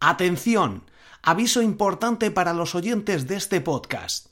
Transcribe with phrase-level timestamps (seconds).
[0.00, 0.84] Atención.
[1.22, 4.28] Aviso importante para los oyentes de este podcast.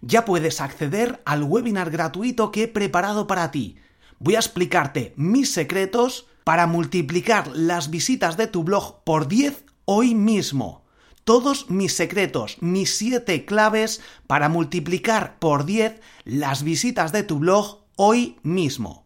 [0.00, 3.78] Ya puedes acceder al webinar gratuito que he preparado para ti.
[4.18, 10.14] Voy a explicarte mis secretos para multiplicar las visitas de tu blog por 10 hoy
[10.14, 10.84] mismo
[11.24, 17.80] todos mis secretos, mis 7 claves para multiplicar por 10 las visitas de tu blog
[17.96, 19.03] hoy mismo.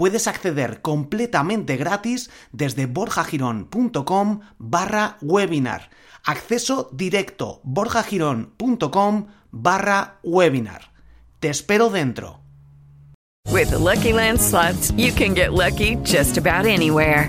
[0.00, 5.90] Puedes acceder completamente gratis desde borjagirón.com barra webinar.
[6.24, 10.94] Acceso directo borjagirón.com barra webinar.
[11.38, 12.40] Te espero dentro.
[13.52, 14.40] With the Lucky Land
[14.96, 17.28] you can get lucky just about anywhere.